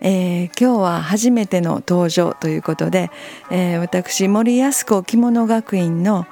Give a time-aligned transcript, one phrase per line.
[0.00, 3.10] えー、今日は初めての登場ということで、
[3.50, 6.26] えー、私森安子着物学院の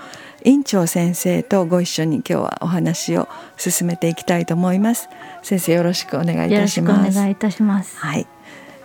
[0.45, 5.09] 院長先生とご一緒に今日はお話を進めていきたいと思います。
[5.43, 7.19] 先生よろしくお願いいたします。
[7.19, 7.97] お願いいたします。
[7.97, 8.27] はい。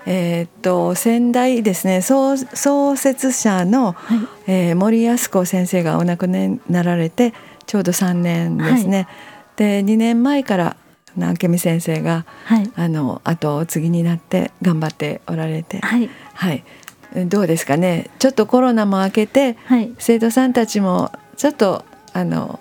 [0.06, 2.02] えー、っと先代ですね。
[2.02, 7.34] 創創設者の、はい、えー、森安子先生がお亡くなりになられて
[7.66, 10.78] ちょうど3年ですね、はい、で2年前から
[11.16, 16.64] 明美先生が、はい、あの後を継ぎになって頑張っておられて、はい、はい、
[17.28, 18.10] どうですかね。
[18.20, 22.60] ちょっとコロナも明けて、はい、生徒さんたちもちょっとあの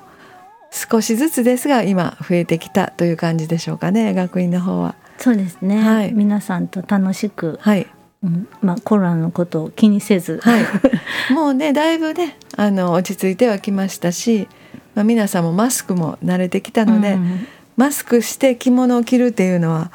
[0.70, 4.14] 少しずつですが今増えてきたという感じでしょうかね。
[4.14, 4.94] 学院の方は。
[5.18, 7.86] そうですね、はい、皆さんと楽しく、はい。
[8.22, 8.48] うん。
[8.62, 10.64] まあ、コロナのことを気にせず、はい、
[11.32, 14.48] もうねだいぶねあの落ち着いてはきましたし、
[14.94, 17.46] まあ、皆さんもマスクも慣れてきたので、うん、
[17.78, 19.90] マスクして着物を着るっていうのは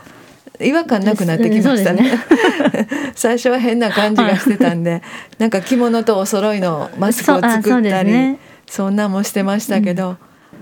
[0.60, 2.12] 違和感なくなってきましたね。
[2.12, 2.20] ね。
[3.14, 5.02] 最初は変な感じがしてたんで、
[5.38, 8.38] なんか着物とお揃いのマスクを作ったり。
[8.66, 10.16] そんなもしてましたけど、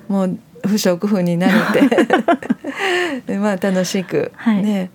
[0.10, 1.54] うん、もう不織布になれ
[3.26, 3.38] て。
[3.38, 4.90] まあ楽しく、はい、ね。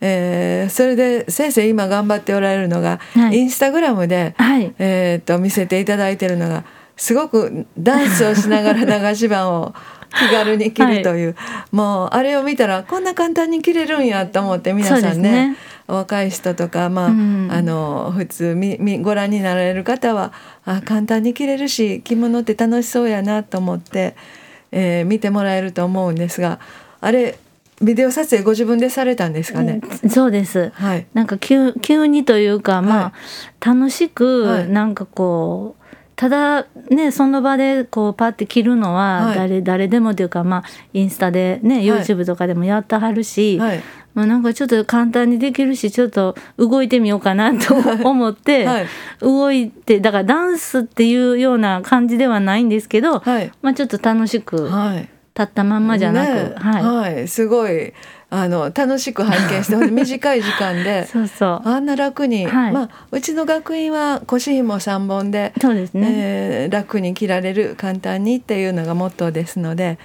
[0.00, 6.64] えー、それで先生今頑張っておられるのが、はい、インスタグラムで、はい、えー、と見せていただいてるのが
[6.96, 9.74] すごくダンスをしながら流し板を
[10.10, 20.32] 気軽に着るという、はい、もうあれを見たらこんな簡単に着れるんやと思って皆さんね若い人とか、まあ、うん、あの普通みみご覧になられる方は
[20.64, 24.14] あ簡単に着れるし着物って楽しそうやなと思って、
[24.70, 26.60] えー、見てもらえると思うんですが
[27.00, 27.38] あれ
[27.80, 29.80] ビデオ撮影ご自分でされたんですかね？
[30.08, 30.70] そうです。
[30.74, 31.06] はい。
[31.14, 33.12] なんか急急にというかまあ、は
[33.60, 35.81] い、楽しくなんかこう。
[36.22, 43.82] ただねその場でこうパッて着るのは誰はい、誰でもというかまあインスタでね YouTube とかでもやってはるし、はい、
[44.14, 47.74] まあ、なんかちょっと簡単にできるしちょっと動いてみようかなと
[48.08, 48.86] 思って、はい、
[49.20, 55.10] 動いてだからダンスっていうような感じではないんですけど、はい、まあ、ちょっと楽しく、はい、立
[55.42, 57.94] ったまんまじゃなく、ね、はい、すごい
[58.34, 61.06] あの楽しく拝見して 短い時間で
[61.64, 69.98] あんな楽に、はい、まあ、うちの学院は腰紐3本でそうですね、えー、楽に着られる簡単にっていうのがモットーですので。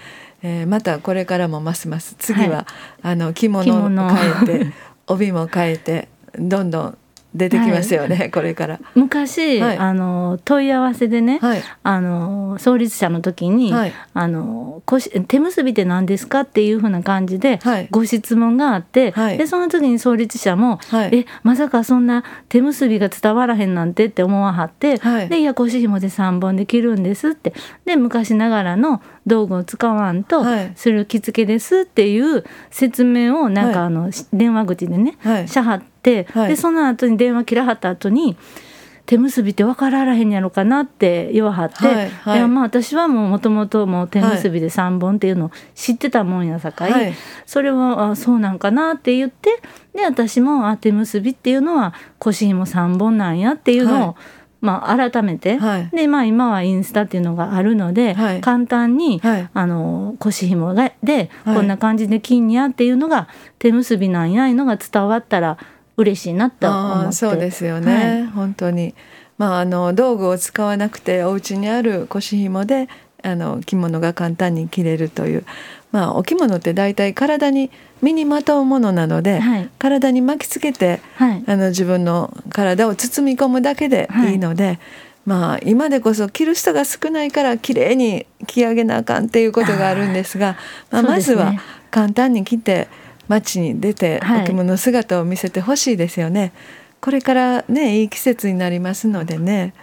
[0.43, 2.65] えー、またこれからもますます次は、はい、
[3.01, 4.73] あの着物を変えて
[5.07, 6.97] 帯も変えてどんどん
[7.37, 8.79] 出てきますよね、はい、これから。
[8.95, 13.73] 昔、はい、あの問い合わせでね、はい、あの創立者の時に、
[14.13, 14.81] あの
[15.27, 17.59] 手結びって何ですかっていうふうな感じで
[17.91, 20.79] ご質問があって、でその時に創立者も
[21.11, 24.99] 「えまさかそんな手結びが伝わらへんなんて」って思わはって、
[25.29, 27.53] で「いや腰紐で3本で切るんです」って。
[27.85, 30.43] で昔ながらの道具を使わんと
[30.75, 38.37] する着付けですっていう説明をなんかあの電話口でねしゃはって、でその後に電話切らはった後に
[39.07, 47.13] 手結びって分かららへんやろかなって言わはって、はいはい、いやまあ私はもうもともともう手結びで3本っていうのを知ってたもんやさかい、はい、
[47.45, 49.61] それはあそうなんかなって言って
[49.95, 54.15] で私もあ手結びっていうのは腰紐3本なんやっていうのを、はい。
[54.59, 63.27] まあ、改めて、はい、でまあ、今はインスタっていうのがあるので、はい、簡単に、はい、あの腰紐がで、こんな感じで金にゃっていうのが
[63.59, 65.59] 手結びなんやいのが伝わったら
[65.97, 67.11] 嬉しいなと思って。
[67.13, 68.95] そうですよね、本当に、
[69.37, 72.87] まあ、あの道具を使わなくてお家にある腰紐で
[73.23, 75.45] あの着物が簡単に着れるという、
[75.91, 77.71] まあ、お着物って大体体に
[78.01, 84.35] 身にまとうものなので、はい、体に巻きつけて、はい、あの自分の体を包み込むだけでい。
[84.35, 84.79] いので、はい、
[85.25, 90.57] まあ今でこそ着る人が少ないから綺麗に着上げなあかんっていうことがあるんですが
[90.91, 91.53] まあ、まずは
[91.89, 92.87] 簡単に着て
[93.27, 96.53] 街に出てお着物姿を見せてほしいですよね。
[96.99, 99.73] これからねいい季節になりますのでね。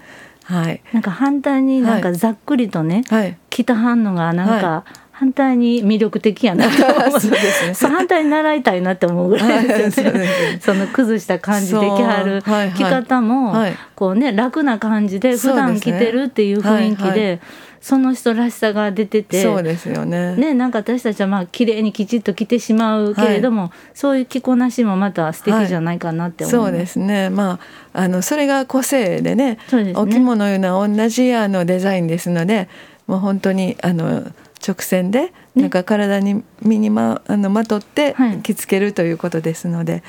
[0.44, 7.20] はい、なんか反対になんかざっくりとね、はい、着たはんのがなんか反対に魅力的やなと思う。
[7.20, 10.28] そうです、ね、反対に習いたいなって思うぐらいですよね。
[10.60, 12.42] その崩した感じできはる
[12.74, 13.60] 着方も、はい。
[13.62, 17.40] はい、こうね楽な感じで普段着てるっていう雰囲気で。
[17.84, 19.42] その人らしさが出てて。
[19.42, 20.36] そうですよね。
[20.36, 27.28] ねなんか私たちはまあ綺麗にきちっと着てしまうけれども、はい、そういう着こなしもまた素敵じゃないかなって思う、はい、そうですね。
[27.28, 27.60] ま
[27.92, 32.70] ああのそれが個性でね、ね、お着物いうのは同じあのデザインですので
[33.06, 34.32] もう本当にあの
[34.66, 40.02] 直線でなんか体に身にまあのまとって着付けるということですので、はい、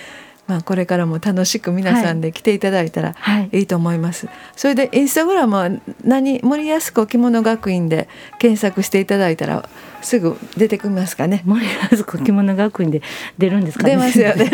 [0.48, 3.16] まあ、これからも楽しく皆さんで来ていただいたら
[3.52, 3.62] い。
[3.62, 4.28] いと思います。
[4.28, 5.70] はい、それでインスタグラムは
[6.04, 8.08] 何森安子着物学院で
[8.38, 9.68] 検索していただいたら
[10.02, 11.42] すぐ出てきますかね。
[11.46, 13.02] 森安子着物学院で
[13.40, 14.50] 出るんですか、ね、出ますよね。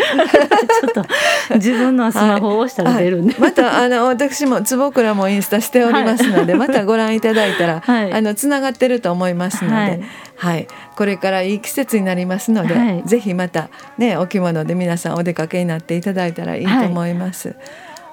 [0.98, 1.04] ょっ
[1.48, 3.34] と自分のスマホを押したら出るんで。
[3.34, 10.02] はい、またあの私も坪倉もインスタしておりますので、またご覧いただいたら、あのつながってると思いますので、
[10.36, 10.66] はい、
[10.96, 17.56] これからいい季節になりますので、はい、ぜひまたねお着物で皆さんお出かけになっていただいたらいいと思います。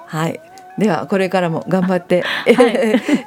[0.06, 0.40] はい、
[0.78, 2.48] ではこれからも頑張って、は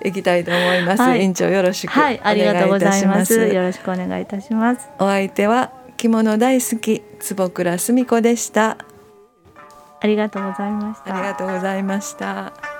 [0.03, 0.11] い、 い。
[0.11, 3.33] きたいと思います、はい、院長よろしくお願いいたします。
[3.47, 4.89] よろしくお願いいたします。
[4.99, 8.77] お相手は着物大好き坪倉澄子でした。
[10.01, 11.15] ありがとうございました。
[11.15, 12.72] ありがとうございました